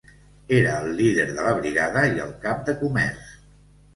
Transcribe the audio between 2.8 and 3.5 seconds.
comerç.